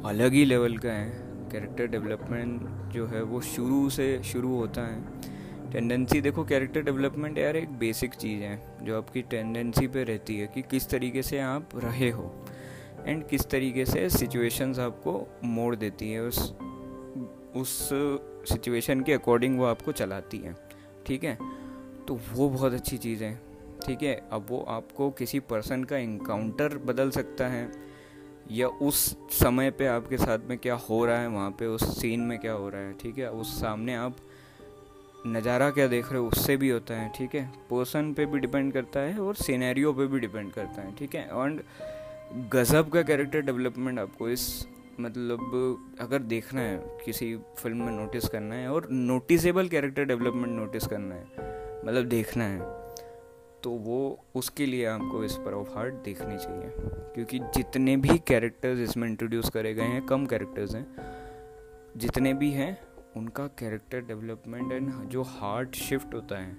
अलग 0.06 0.32
ही 0.32 0.44
लेवल 0.44 0.76
का 0.78 0.92
है। 0.92 1.10
कैरेक्टर 1.52 1.86
डेवलपमेंट 1.86 2.92
जो 2.92 3.06
है 3.06 3.22
वो 3.22 3.40
शुरू 3.40 3.90
से 3.90 4.22
शुरू 4.22 4.54
होता 4.56 4.86
है। 4.86 5.70
टेंडेंसी 5.72 6.20
देखो 6.20 6.44
कैरेक्टर 6.44 6.82
डेवलपमेंट 6.82 7.38
यार 7.38 7.56
एक 7.56 7.68
बेसिक 7.68 8.14
चीज़ 8.14 8.42
है, 8.42 8.76
जो 8.82 8.96
आपकी 8.98 9.22
टेंडेंसी 9.22 9.86
पे 9.88 10.04
रहती 10.04 10.38
है 10.38 10.46
कि 10.46 10.62
किस 10.62 10.88
तरीके 10.88 11.22
से 11.22 11.38
आप 11.40 11.68
रहे 11.74 12.10
हो। 12.10 12.44
एंड 13.06 13.28
किस 13.28 13.48
तरीके 13.50 13.84
से 13.84 14.08
सिचुएशंस 14.10 14.78
आपको 14.78 15.26
मोड़ 15.44 15.76
देती 15.76 16.10
है, 16.12 16.22
उस 16.22 16.54
उस 17.56 17.88
सिचुएशन 18.48 19.00
के 19.00 19.12
अकॉर्डिंग 19.12 19.58
वो 19.58 19.64
आपको 19.64 19.92
चलाती 19.92 20.38
है। 20.38 20.54
ठीक 21.06 21.24
है? 21.24 21.38
तो 22.08 22.18
वो 22.32 22.48
बहुत 22.48 22.72
अच्छी 22.72 22.98
चीज़ 22.98 23.24
है। 23.24 23.49
ठीक 23.86 24.02
है, 24.02 24.28
अब 24.32 24.46
वो 24.48 24.60
आपको 24.68 25.10
किसी 25.10 25.40
पर्सन 25.40 25.84
का 25.84 25.96
इनकाउंटर 25.96 26.78
बदल 26.78 27.10
सकता 27.10 27.46
है, 27.46 27.70
या 28.50 28.68
उस 28.68 29.16
समय 29.30 29.70
पे 29.70 29.86
आपके 29.86 30.16
साथ 30.18 30.38
में 30.48 30.58
क्या 30.58 30.74
हो 30.74 31.04
रहा 31.06 31.18
है, 31.18 31.28
वहाँ 31.28 31.50
पे 31.50 31.66
उस 31.66 32.00
सीन 32.00 32.20
में 32.20 32.38
क्या 32.38 32.52
हो 32.52 32.68
रहा 32.68 32.80
है, 32.80 32.92
ठीक 32.92 33.18
है? 33.18 33.30
उस 33.30 33.60
सामने 33.60 33.94
आप 33.94 34.16
नज़ारा 35.26 35.70
क्या 35.70 35.86
देख 35.86 36.12
रहे 36.12 36.20
हो, 36.20 36.28
उससे 36.28 36.56
भी 36.56 36.68
होता 36.68 36.94
है, 36.94 37.12
ठीक 37.16 37.34
है? 37.34 37.46
पर्सन 37.70 38.12
पे 38.12 38.26
भी 38.26 38.38
डिपेंड 38.38 38.72
करता 38.72 39.00
है 39.00 39.18
और 39.18 39.34
सीनरियो 39.34 39.92
पे 39.92 40.06
भी 40.06 40.20
डिपेंड 40.20 40.52
करता 40.52 40.82
है, 40.82 40.94
ठीक 40.96 41.14
है? 41.14 41.24
एंड 41.24 41.60
गज़ब 42.52 42.88
का 42.88 43.02
कैरेक्टर 43.02 43.40
डेवलपमेंट 43.40 43.98
आपको 43.98 44.28
इस 44.28 44.66
मतलब 45.00 45.96
अगर 46.00 46.18
देखना 46.18 46.60
है, 46.60 46.76
किसी 47.04 47.34
फ़िल्म 47.58 47.76
में 47.76 47.92
नोटिस 47.92 48.28
करना 48.28 48.54
है 48.54 48.68
और 48.68 48.88
नोटिसेबल 48.90 49.68
कैरेक्टर 49.68 50.04
डेवलपमेंट 50.04 50.56
नोटिस 50.56 50.86
करना 50.86 51.14
है 51.14 51.48
मतलब 51.86 52.04
देखना 52.04 52.44
है। 52.44 52.79
तो 53.62 53.70
वो 53.70 54.24
उसके 54.34 54.66
लिए 54.66 54.86
आपको 54.86 55.24
इस 55.24 55.36
पर 55.36 55.54
ऑफ़ 55.54 55.70
हार्ट 55.70 55.94
देखनी 55.94 56.38
चाहिए। 56.38 56.72
क्योंकि 57.14 57.38
जितने 57.38 57.96
भी 57.96 58.18
कैरेक्टर्स 58.18 58.78
इसमें 58.78 59.08
इंट्रोड्यूस 59.08 59.50
करे 59.50 59.74
गए 59.74 59.82
हैं, 59.82 60.06
कम 60.06 60.26
कैरेक्टर्स 60.26 60.74
हैं, 60.74 60.86
जितने 61.96 62.34
भी 62.34 62.50
हैं, 62.50 62.78
उनका 63.16 63.46
कैरेक्टर 63.46 64.00
डेवलपमेंट 64.00 64.72
एंड 64.72 65.08
जो 65.08 65.22
हार्ट 65.22 65.74
शिफ्ट 65.74 66.14
होता 66.14 66.38
है, 66.38 66.56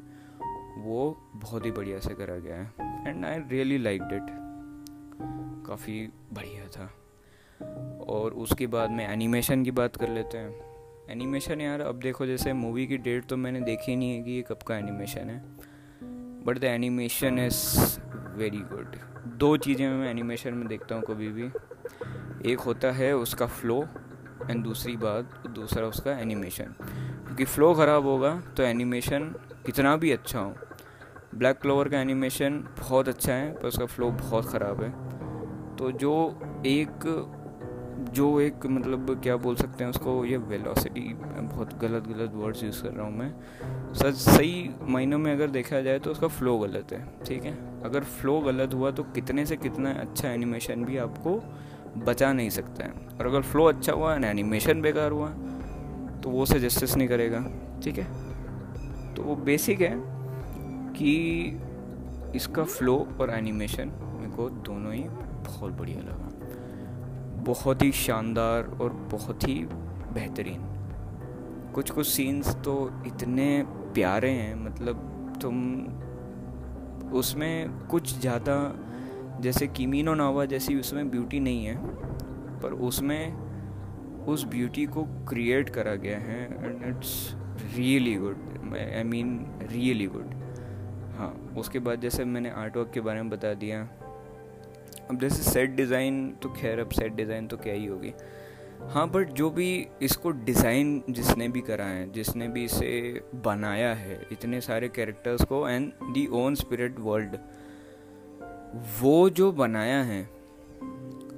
वो 0.77 1.29
बहुत 1.33 1.65
ही 1.65 1.71
बढ़िया 1.71 1.99
से 1.99 2.13
करा 2.13 2.37
गया 2.37 2.55
है। 2.55 2.73
And 3.09 3.25
I 3.25 3.39
really 3.39 3.77
liked 3.77 4.01
it 4.01 4.25
काफ़ी 5.67 6.09
बढ़िया 6.33 6.67
था। 6.67 6.93
और 8.07 8.33
उसके 8.33 8.67
बाद 8.67 8.89
में 8.89 9.07
एनिमेशन 9.07 9.63
की 9.63 9.71
बात 9.71 9.95
कर 9.95 10.09
लेते 10.09 10.37
हैं। 10.37 10.71
एनिमेशन 11.09 11.61
यार, 11.61 11.81
अब 11.81 11.99
देखो 11.99 12.25
जैसे 12.25 12.53
मूवी 12.53 12.87
की 12.87 12.97
डेट 12.97 13.25
तो 13.25 13.37
मैंने 13.37 13.61
देखी 13.61 13.95
नहीं 13.95 14.17
है 14.17 14.23
कि 14.23 14.31
ये 14.31 14.41
कब 14.41 14.57
का 14.57 14.77
एनिमेशन 14.77 15.29
है। 15.29 15.70
But 16.43 16.59
the 16.59 16.63
animation 16.65 17.39
is 17.39 17.99
very 18.37 18.59
good 18.71 18.95
दो 19.39 19.55
चीज़ें 19.57 19.87
मैं 19.89 20.09
एनिमेशन 20.09 20.53
में 20.53 20.67
देखता 20.67 20.95
हूँ 20.95 21.03
कभी 21.03 21.27
भी। 21.29 21.49
एक 22.51 22.59
होता 22.59 22.91
है 22.91 23.13
उसका 23.15 23.45
फ्लो 23.47 23.81
एंड 24.49 24.63
दूसरी 24.63 24.95
बात, 24.97 25.43
दूसरा 25.49 25.85
उसका 25.87 26.11
एनिमेशन 26.11 26.75
क्योंकि 26.77 27.45
फ़्लो 27.45 27.73
ख़राब 27.73 28.05
होगा 28.05 28.35
तो 28.57 28.63
एनिमेशन 28.63 29.33
कितना 29.65 29.95
भी 29.97 30.11
अच्छा 30.11 30.39
हो। 30.39 30.53
ब्लैक 31.35 31.59
क्लोवर 31.61 31.89
का 31.89 31.99
एनिमेशन 31.99 32.57
बहुत 32.79 33.09
अच्छा 33.09 33.33
है, 33.33 33.51
पर 33.53 33.67
उसका 33.67 33.85
फ़्लो 33.85 34.09
बहुत 34.11 34.49
ख़राब 34.51 34.81
है। 34.83 34.89
तो 35.77 35.91
जो 35.93 36.13
एक 36.65 37.05
जो 38.13 38.39
एक 38.41 38.65
मतलब 38.65 39.19
क्या 39.23 39.35
बोल 39.37 39.55
सकते 39.55 39.83
हैं 39.83 39.91
उसको, 39.91 40.23
ये 40.25 40.37
वेलोसिटी 40.37 41.01
बहुत 41.13 41.73
गलत 41.81 42.07
गलत 42.07 42.31
वर्ड्स 42.35 42.63
यूज़ 42.63 42.81
कर 42.83 42.89
रहा 42.89 43.05
हूँ 43.05 43.17
मैं। 43.17 43.33
सच, 43.93 44.15
सही 44.15 44.69
मायनों 44.83 45.17
में 45.17 45.31
अगर 45.31 45.49
देखा 45.49 45.81
जाए 45.81 45.99
तो 45.99 46.11
उसका 46.11 46.27
फ़्लो 46.27 46.57
गलत 46.59 46.91
है, 46.93 47.05
ठीक 47.25 47.43
है? 47.43 47.53
अगर 47.83 48.03
फ़्लो 48.03 48.39
गलत 48.41 48.73
हुआ 48.73 48.91
तो 48.91 49.03
कितने 49.15 49.45
से 49.45 49.57
कितना 49.57 49.91
अच्छा 49.91 50.29
एनिमेशन 50.29 50.85
भी 50.85 50.97
आपको 50.97 51.39
बचा 51.97 52.31
नहीं 52.33 52.49
सकता 52.49 52.83
है। 52.83 52.91
और 53.17 53.27
अगर 53.27 53.41
फ्लो 53.41 53.65
अच्छा 53.65 53.93
हुआ 53.93 54.15
एंड 54.15 54.25
एनिमेशन 54.25 54.81
बेकार 54.81 55.11
हुआ 55.11 55.29
तो 56.21 56.29
वो 56.29 56.41
उसे 56.43 56.59
जस्टिस 56.59 56.95
नहीं 56.97 57.07
करेगा, 57.07 57.45
ठीक 57.83 57.97
है? 57.97 58.07
तो 59.15 59.23
वो 59.23 59.35
बेसिक 59.35 59.81
है 59.81 59.95
कि 60.93 61.13
इसका 62.35 62.63
फ्लो 62.65 62.97
और 63.21 63.29
एनिमेशन 63.29 63.91
मेरे 64.13 64.31
को 64.31 64.49
दोनों 64.49 64.93
ही 64.93 65.03
बहुत 65.03 65.71
बढ़िया 65.71 66.01
लगा। 66.01 66.30
बहुत 67.43 67.81
ही 67.81 67.91
शानदार 67.91 68.67
और 68.81 68.93
बहुत 69.11 69.47
ही 69.47 69.53
बेहतरीन। 70.13 70.61
कुछ 71.75 71.91
कुछ 71.91 72.07
सीन्स 72.07 72.55
तो 72.55 72.73
इतने 73.07 73.47
प्यारे 73.93 74.29
हैं 74.29 74.55
मतलब 74.55 75.07
तुम 75.41 75.57
उसमें 77.11 77.87
कुछ 77.87 78.19
ज़्यादा, 78.19 78.55
जैसे 79.41 79.67
किमीनो 79.67 80.13
नावा 80.13 80.45
जैसी 80.45 80.75
उसमें 80.79 81.09
ब्यूटी 81.09 81.39
नहीं 81.39 81.65
है, 81.65 81.75
पर 82.61 82.73
उसमें 82.81 84.25
उस 84.25 84.45
ब्यूटी 84.45 84.85
को 84.85 85.03
क्रिएट 85.29 85.69
करा 85.69 85.95
गया 85.95 86.17
है 86.19 86.43
and 86.65 86.83
it's 86.87 87.13
really 87.75 88.15
good 88.15 88.75
I 88.75 89.03
mean 89.03 89.39
really 89.71 90.07
good 90.07 90.33
हाँ 91.17 91.33
उसके 91.57 91.79
बाद 91.79 92.01
जैसे 92.01 92.25
मैंने 92.25 92.49
आर्ट 92.57 92.77
वर्क 92.77 92.91
के 92.93 93.01
बारे 93.01 93.21
में 93.21 93.29
बता 93.29 93.53
दिया 93.53 93.87
अब 95.11 95.19
जैसे 95.19 95.43
सेट 95.43 95.69
डिज़ाइन 95.75 96.29
तो 96.43 96.49
खैर, 96.51 96.79
अब 96.79 96.89
सेट 96.89 97.13
डिज़ाइन 97.13 97.47
तो 97.47 97.57
क्या 97.57 97.73
ही 97.73 97.85
होगी। 97.85 98.13
हाँ 98.89 99.07
बट 99.11 99.31
जो 99.33 99.49
भी 99.49 99.87
इसको 100.01 100.31
डिज़ाइन 100.45 101.01
जिसने 101.09 101.47
भी 101.47 101.61
करा 101.61 101.85
है, 101.85 102.11
जिसने 102.11 102.47
भी 102.47 102.63
इसे 102.65 103.21
बनाया 103.43 103.93
है, 103.93 104.19
इतने 104.31 104.61
सारे 104.61 104.89
कैरेक्टर्स 104.89 105.43
को 105.45 105.67
and 105.69 105.91
the 106.13 106.25
own 106.33 106.55
spirit 106.55 106.99
world 106.99 107.37
वो 109.01 109.29
जो 109.29 109.51
बनाया 109.51 110.01
है 110.03 110.21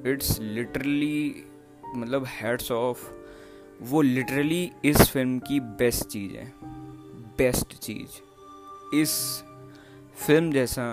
इट्स 0.08 0.40
लिटरली 0.40 1.44
मतलब 1.96 2.26
हेड्स 2.32 2.72
ऑफ़ 2.72 3.10
वो 3.84 4.02
लिटरली 4.02 4.72
इस 4.86 5.02
फ़िल्म 5.04 5.40
की 5.40 5.60
बेस्ट 5.60 6.08
चीज़ 6.08 6.36
है। 6.38 6.52
बेस्ट 7.38 7.74
चीज़। 7.76 8.96
इस 8.96 9.14
फ़िल्म 10.18 10.52
जैसा 10.52 10.86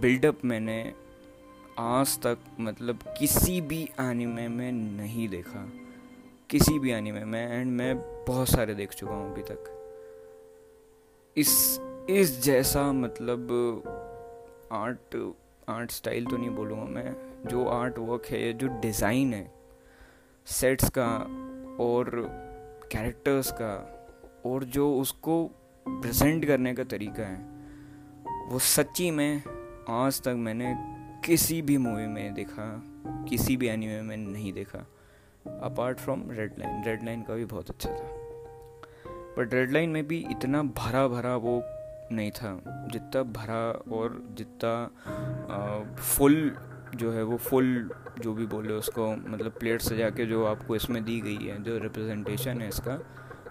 बिल्डअप 0.00 0.44
मैंने 0.44 0.82
आज 1.78 2.18
तक 2.18 2.38
मतलब 2.60 2.98
किसी 3.18 3.60
भी 3.60 3.82
एनिमे 4.00 4.46
में 4.48 4.70
नहीं 4.72 5.28
देखा। 5.28 5.64
किसी 6.50 6.78
भी 6.78 6.90
एनिमे 6.90 7.24
में 7.24 7.50
एंड 7.50 7.70
मैं 7.70 7.96
बहुत 8.28 8.48
सारे 8.48 8.74
देख 8.74 8.90
चुका 8.90 9.12
हूँ 9.12 9.32
अभी 9.32 9.42
तक। 9.42 9.72
इस 11.36 11.80
इस 12.10 12.42
जैसा 12.44 12.92
मतलब 12.92 13.52
आर्ट 14.72 15.16
आर्ट 15.68 15.90
स्टाइल 15.90 16.26
तो 16.26 16.36
नहीं 16.36 16.50
बोलूँगा 16.50 16.84
मैं। 16.84 17.14
जो 17.48 17.66
आर्ट 17.66 17.98
वर्क 17.98 18.26
है, 18.26 18.52
जो 18.52 18.68
डिज़ाइन 18.80 19.34
है 19.34 19.50
सेट्स 20.46 20.90
का 20.98 21.10
और 21.84 22.10
कैरेक्टर्स 22.92 23.52
का 23.52 23.74
और 24.46 24.64
जो 24.64 24.92
उसको 24.96 25.42
प्रेजेंट 25.86 26.46
करने 26.46 26.74
का 26.74 26.84
तरीका 26.86 27.22
है, 27.22 27.40
वो 28.48 28.58
सच्ची 28.58 29.10
में 29.10 29.42
आज 29.90 30.22
तक 30.22 30.34
मैंने 30.38 30.74
किसी 31.26 31.60
भी 31.62 31.76
मूवी 31.78 32.06
में 32.06 32.34
देखा, 32.34 32.64
किसी 33.28 33.56
भी 33.56 33.68
एनिमे 33.68 34.02
में 34.02 34.16
नहीं 34.16 34.52
देखा 34.52 34.78
apart 35.62 35.98
from 35.98 36.22
Red 36.30 36.52
Line 36.58 36.84
Red 36.84 37.04
Line 37.04 37.22
का 37.22 37.34
भी 37.34 37.44
बहुत 37.44 37.70
अच्छा 37.70 37.90
था। 37.90 38.06
बट 39.38 39.54
रेड 39.54 39.72
लाइन 39.72 39.90
में 39.90 40.06
भी 40.08 40.18
इतना 40.30 40.62
भरा 40.62 41.06
भरा 41.08 41.34
वो 41.36 41.62
नहीं 42.12 42.30
था, 42.30 42.60
जितना 42.92 43.22
भरा 43.22 43.62
और 43.96 44.22
जितना 44.32 45.94
फुल 45.98 46.56
जो 46.94 47.12
है 47.12 47.22
वो 47.22 47.36
फुल 47.36 47.90
जो 48.20 48.32
भी 48.34 48.46
बोले 48.46 48.72
उसको 48.72 49.10
मतलब 49.12 49.52
प्लेट 49.52 49.80
सजा 49.80 50.10
के 50.10 50.26
जो 50.26 50.44
आपको 50.44 50.76
इसमें 50.76 51.04
दी 51.04 51.20
गई 51.20 51.36
है, 51.36 51.62
जो 51.62 51.78
रिप्रेजेंटेशन 51.78 52.60
है 52.60 52.68
इसका, 52.68 52.98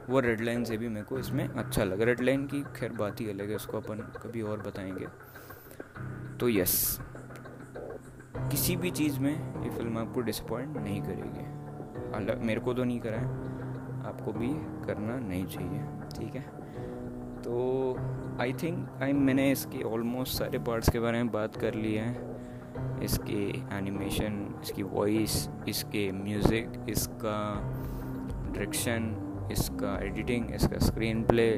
वो 0.10 0.20
रेड 0.20 0.42
लाइन 0.42 0.64
से 0.64 0.78
भी 0.78 0.90
मेरे 0.90 1.06
को 1.06 1.20
इसमें 1.20 1.48
अच्छा 1.48 1.84
लगा। 1.84 2.06
रेड 2.06 2.22
लाइन 2.22 2.46
की 2.48 2.64
खैर 2.76 2.92
बात 2.94 3.22
ही 3.22 3.30
अलग 3.30 3.50
है, 3.50 3.56
उसको 3.56 3.78
अपन 3.78 4.00
कभी 4.24 4.42
और 4.42 4.62
बताएँगे। 4.62 5.08
तो 6.40 6.50
यस 6.50 7.00
किसी 8.56 8.76
भी 8.76 8.90
चीज़ 8.92 9.20
में 9.20 9.64
ये 9.64 9.70
फ़िल्म 9.70 9.98
आपको 9.98 10.22
डिसअपॉइंट 10.22 10.78
नहीं 10.78 11.02
करेगी। 11.02 12.14
अलग 12.18 12.44
मेरे 12.44 12.60
को 12.60 12.74
तो 12.74 12.84
नहीं 12.84 13.00
करा 13.00 13.18
है। 13.18 14.06
आपको 14.08 14.32
भी 14.32 14.48
करना 14.86 15.18
नहीं 15.20 15.46
चाहिए, 15.46 15.80
ठीक 16.16 16.36
है? 16.36 16.42
तो 17.42 17.58
आई 18.42 18.54
थिंक 18.54 19.02
आई 19.04 19.14
मैंने 19.14 19.52
इसके 19.52 19.82
ऑलमोस्ट 19.84 20.38
सारे 20.38 20.60
पार्ट्स 20.60 20.90
के 20.90 21.00
बारे 21.00 21.24
में 21.24 21.32
बात 21.32 21.56
कर 21.56 21.74
ली 21.74 21.94
है। 21.96 22.10
इसके 23.04 23.42
एनिमेशन 23.78 24.40
इसकी 24.64 24.84
वॉइस 24.84 25.50
इसके 25.68 26.12
म्यूज़िक 26.12 26.86
इसका 26.90 27.38
डायरेक्शन 28.46 29.14
इसका 29.52 29.98
एडिटिंग 30.04 30.54
इसका 30.56 30.78
स्क्रीन 30.78 31.24
प्ले 31.24 31.50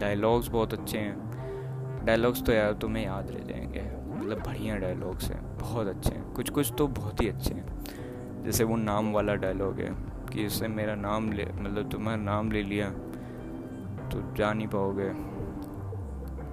डायलॉग्स 0.00 0.48
बहुत 0.48 0.74
अच्छे 0.74 0.98
हैं। 0.98 2.04
डायलॉग्स 2.04 2.42
तो 2.42 2.52
यार 2.52 2.72
तुम्हें 2.72 3.04
याद 3.04 3.30
रह 3.30 3.44
जाएँगे। 3.44 4.07
मतलब 4.28 4.42
बढ़िया 4.44 4.76
डायलॉग्स 4.76 5.30
हैं, 5.30 5.58
बहुत 5.58 5.86
अच्छे 5.86 6.14
हैं। 6.14 6.32
कुछ 6.32 6.50
कुछ 6.50 6.72
तो 6.78 6.86
बहुत 6.86 7.20
ही 7.22 7.28
अच्छे 7.28 7.54
हैं। 7.54 8.44
जैसे 8.44 8.64
वो 8.64 8.76
नाम 8.76 9.12
वाला 9.12 9.34
डायलॉग 9.34 9.78
है 9.80 9.90
कि 10.32 10.44
इससे 10.46 10.68
मेरा 10.68 10.94
नाम 10.94 11.32
ले 11.32 11.46
मतलब 11.52 11.90
तुम्हारा 11.90 12.22
नाम 12.22 12.50
ले 12.52 12.62
लिया 12.62 12.90
तो 14.10 14.34
जा 14.34 14.52
नहीं 14.52 14.66
पाओगे। 14.66 15.08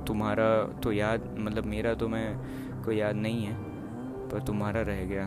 तुम्हारा 0.05 0.48
तो 0.79 0.91
याद 0.91 1.36
मतलब 1.39 1.65
मेरा 1.65 1.94
तो 1.94 2.08
मैं, 2.08 2.38
कोई 2.84 2.98
याद 2.98 3.15
नहीं 3.15 3.46
है, 3.46 3.55
पर 4.29 4.44
तुम्हारा 4.44 4.82
रह 4.82 5.03
गया। 5.03 5.25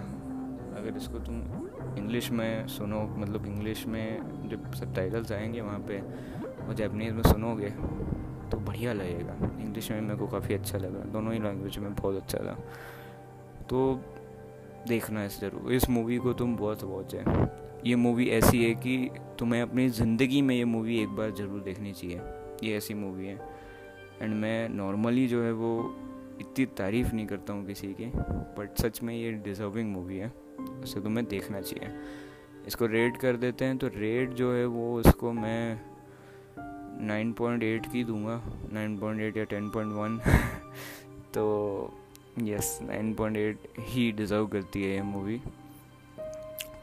अगर 0.78 0.96
इसको 0.96 1.18
तुम 1.18 1.36
इंग्लिश 1.98 2.30
में 2.30 2.66
सुनो 2.68 3.02
मतलब 3.18 3.46
इंग्लिश 3.46 3.86
में 3.86 4.48
जब 4.48 4.72
सब 4.72 4.94
टाइटल्स 4.94 5.32
आएँगे 5.32 5.60
वहाँ 5.60 5.78
पे, 5.78 6.00
और 6.66 6.74
जैपनीज़ 6.74 7.14
में 7.14 7.22
सुनोगे 7.22 7.74
तो 8.48 8.56
बढ़िया 8.56 8.92
लगेगा। 8.92 9.34
इंग्लिश 9.60 9.90
में 9.90 10.00
मेरे 10.00 10.16
को 10.16 10.26
काफ़ी 10.26 10.54
अच्छा 10.54 10.78
लगा। 10.78 11.04
दोनों 11.04 11.32
ही 11.32 11.38
लैंग्वेज 11.38 11.78
में 11.78 11.94
बहुत 11.94 12.16
अच्छा 12.16 12.38
था। 12.38 12.56
तो 13.70 14.00
देखना 14.88 15.20
है 15.20 15.28
ज़रूर। 15.28 15.72
इस 15.72 15.88
मूवी 15.90 16.16
को 16.18 16.32
तुम 16.32 16.56
बहुत 16.56 16.84
वॉच 16.84 17.14
ये 17.86 17.96
मूवी 17.96 18.28
ऐसी 18.28 18.64
है 18.64 18.74
कि 18.74 19.10
तुम्हें 19.38 19.62
अपनी 19.62 19.88
ज़िंदगी 19.88 20.42
में 20.42 20.54
ये 20.54 20.64
मूवी 20.64 21.00
एक 21.02 21.08
बार 21.08 21.30
ज़रूर 21.30 21.60
देखनी 21.60 21.92
चाहिए। 21.92 22.20
ये 22.64 22.76
ऐसी 22.76 22.94
मूवी 22.94 23.26
है। 23.26 23.38
एंड 24.22 24.34
मैं 24.34 24.68
नॉर्मली 24.68 25.26
जो 25.28 25.42
है 25.42 25.52
वो 25.52 25.72
इतनी 26.40 26.64
तारीफ़ 26.66 27.12
नहीं 27.14 27.26
करता 27.26 27.52
हूँ 27.52 27.66
किसी 27.66 27.86
की 27.86 28.06
बट 28.58 28.78
सच 28.78 29.02
में 29.02 29.14
ये 29.14 29.30
डिज़र्विंग 29.44 29.92
मूवी 29.92 30.18
है। 30.18 30.32
उसे 30.82 31.00
तुम्हें 31.00 31.26
देखना 31.26 31.60
चाहिए। 31.60 31.90
इसको 32.66 32.86
रेट 32.86 33.16
कर 33.16 33.36
देते 33.36 33.64
हैं 33.64 33.76
तो 33.78 33.86
रेट 33.86 34.30
जो 34.30 34.52
है 34.54 34.64
वो 34.66 34.94
उसको 34.94 35.32
मैं 35.32 35.80
9.8 36.98 37.92
की 37.92 38.04
दूँगा 38.04 38.42
9.8 38.62 39.36
या 39.36 39.44
10.1 39.44 40.20
तो 41.34 41.44
यस 42.38 42.78
9.8 42.82 43.56
ही 43.78 44.12
डिज़र्व 44.12 44.46
करती 44.46 44.82
है 44.82 44.90
ये 44.90 45.02
मूवी 45.02 45.42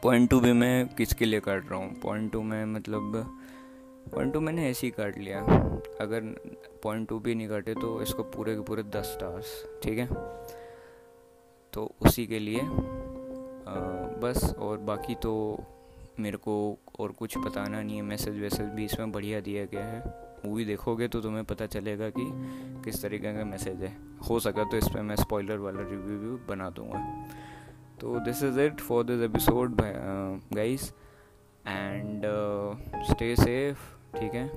पॉइंट 0.04 0.30
टू 0.30 0.40
भी 0.40 0.54
मैं 0.54 0.88
किसके 0.88 1.26
लिए 1.26 1.40
काट 1.40 1.70
रहा 1.70 1.80
हूँ? 1.80 2.00
पॉइंट 2.00 2.32
टू 2.32 2.42
में 2.42 2.66
मतलब 2.66 3.38
पॉइंट 4.16 4.34
टू 4.34 4.40
मैंने 4.40 4.70
ऐसे 4.70 4.88
ही 4.88 4.92
काट 4.92 5.18
लिया। 5.18 5.40
अगर 6.02 6.22
पॉइंट 6.84 7.10
टू 7.10 7.20
भी 7.20 7.36
नहीं 7.36 7.50
काटे 7.50 7.74
तो 7.74 8.02
इसको 8.02 8.24
पूरे 8.24 8.56
के 8.56 8.62
पूरे 8.62 8.84
दस 8.84 9.06
स्टार्स 9.06 9.66
ठीक 9.84 10.00
है? 10.00 10.08
तो 11.74 11.92
उसी 12.02 12.28
के 12.28 12.40
लिए 12.40 12.60
आ, 12.60 12.66
बस 14.20 14.56
और 14.60 14.78
बाकी 14.78 15.16
तो 15.16 15.64
मेरे 16.20 16.38
को 16.38 16.56
और 17.00 17.12
कुछ 17.12 17.38
बताना 17.38 17.82
नहीं 17.82 17.96
है। 17.96 18.02
मैसेज 18.04 18.40
वैसेज 18.42 18.68
भी 18.68 18.86
इसमें 18.86 19.12
बढ़िया 19.12 19.40
दिया 19.42 19.66
गया 19.66 19.86
है। 19.86 20.04
मूवी 20.46 20.66
देखोगे 20.66 21.08
तो 21.08 21.22
तुम्हें 21.22 21.44
पता 21.46 21.66
चलेगा 21.68 22.10
कि 22.10 22.26
किस 22.86 23.02
तरीके 23.02 23.34
का 23.34 23.44
मैसेज 23.46 23.82
है। 23.82 23.96
हो 24.30 24.40
सका 24.40 24.64
तो 24.64 24.78
इस 24.78 24.88
पर 24.88 25.02
मैं 25.02 25.16
स्पॉइलर 25.16 25.58
वाला 25.58 25.82
रिव्यू 25.82 26.18
भी 26.20 26.36
बना 26.48 26.70
दूँगा। 26.70 27.00
तो 28.02 28.20
this 28.20 28.44
is 28.44 28.60
it 28.60 28.80
for 28.80 29.04
this 29.04 29.22
episode 29.22 29.82
guys 29.82 30.92
and 31.68 32.24
stay 33.06 33.36
safe 33.36 33.78
ठीक 34.18 34.34
है? 34.34 34.48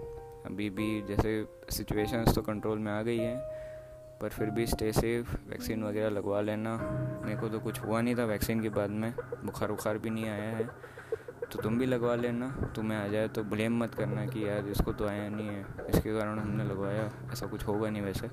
अभी 0.46 0.68
भी 0.70 1.00
जैसे 1.02 1.44
सिचुएशंस 1.70 2.34
तो 2.34 2.42
कंट्रोल 2.42 2.78
में 2.78 2.92
आ 2.92 3.00
गई 3.02 3.18
है, 3.18 3.36
पर 4.20 4.28
फिर 4.28 4.50
भी 4.50 4.66
स्टे 4.66 4.92
सेफ़ 4.92 5.34
वैक्सीन 5.48 5.82
वगैरह 5.84 6.10
लगवा 6.10 6.40
लेना। 6.40 6.76
मेरे 7.24 7.40
को 7.40 7.48
तो 7.48 7.58
कुछ 7.60 7.80
हुआ 7.80 8.00
नहीं 8.00 8.16
था 8.16 8.24
वैक्सीन 8.24 8.62
के 8.62 8.68
बाद 8.68 8.90
में। 8.92 9.12
बुखार 9.44 9.70
बुखार 9.70 9.98
भी 9.98 10.10
नहीं 10.10 10.28
आया 10.28 10.56
है। 10.56 10.68
तो 11.52 11.62
तुम 11.62 11.78
भी 11.78 11.86
लगवा 11.86 12.14
लेना। 12.16 12.48
तुम्हें 12.76 12.98
आ 12.98 13.06
जाए 13.08 13.28
तो 13.28 13.42
ब्लेम 13.44 13.78
मत 13.82 13.94
करना 13.94 14.24
कि 14.26 14.46
यार 14.46 14.66
इसको 14.68 14.92
तो 14.92 15.06
आया 15.08 15.28
नहीं 15.28 15.48
है। 15.48 15.64
इसके 15.88 16.12
कारण 16.14 16.38
हमने 16.38 16.64
लगवाया। 16.64 17.10
ऐसा 17.32 17.46
कुछ 17.46 17.66
होगा 17.66 17.90
नहीं 17.90 18.02
वैसे। 18.02 18.26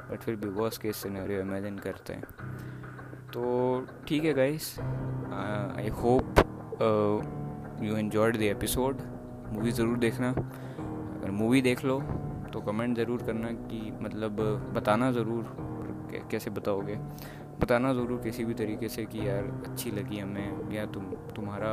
बट 0.00 0.20
फिर 0.20 0.36
भी 0.36 0.48
वॉस 0.50 0.78
केस 0.78 0.96
सिनेरियो 0.96 1.40
इमेजिन 1.40 1.78
करते 1.78 2.12
हैं। 2.12 2.22
तो 3.32 3.86
ठीक 4.08 4.24
है 4.24 4.32
guys 4.34 4.78
I 4.80 5.88
hope 5.94 6.44
you 7.82 7.96
enjoyed 7.96 8.36
the 8.36 8.42
episode 8.42 9.00
movie 9.52 9.72
ज़रूर 9.72 9.98
देखना। 9.98 10.30
अगर 10.30 11.30
मूवी 11.32 11.62
देख 11.62 11.84
लो 11.84 12.00
तो 12.52 12.60
कमेंट 12.62 12.96
ज़रूर 12.96 13.22
करना 13.22 13.48
कि 13.64 13.80
मतलब 14.02 14.40
बताना 14.74 15.10
ज़रूर 15.12 15.56
कैसे 16.30 16.50
बताओगे। 16.50 16.94
बताना 17.60 17.92
ज़रूर 17.94 18.20
किसी 18.22 18.44
भी 18.44 18.54
तरीके 18.54 18.88
से 18.88 19.04
कि 19.06 19.26
यार 19.28 19.44
अच्छी 19.66 19.90
लगी 19.90 20.18
हमें, 20.18 20.72
या 20.72 20.84
तुम, 20.86 21.04
तुम्हारा 21.36 21.72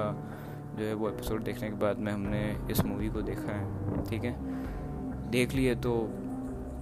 जो 0.76 0.86
है 0.86 0.94
वो 0.94 1.10
एपिसोड 1.10 1.44
देखने 1.44 1.70
के 1.70 1.76
बाद 1.76 2.00
में 2.00 2.12
हमने 2.12 2.58
इस 2.72 2.86
मूवी 2.86 3.10
को 3.10 3.22
देखा 3.22 3.52
है, 3.52 4.04
ठीक 4.04 4.24
है? 4.24 4.36
देख 5.32 5.54
लिए 5.54 5.76
तो 5.76 6.10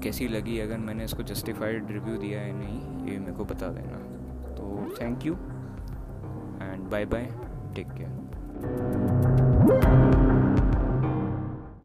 कैसी 0.04 0.28
लगी? 0.28 0.60
अगर 0.60 0.78
मैंने 0.78 1.06
इसको 1.06 1.24
जस्टिफाइड 1.24 1.92
रिव्यू 1.92 2.18
दिया 2.18 2.42
है, 2.42 2.52
नहीं, 2.52 3.12
ये 3.12 3.20
मेरे 3.20 3.34
को 3.34 3.46
बता 3.46 3.68
देना। 3.68 3.98
तो 4.56 4.96
thank 5.02 5.26
you 5.26 5.34
and 5.34 6.90
bye 6.90 7.06
bye 7.06 7.26
take 7.76 7.92
care 7.92 9.12